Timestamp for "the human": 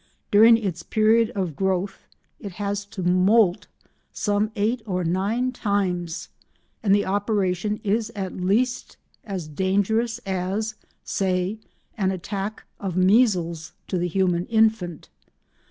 13.99-14.47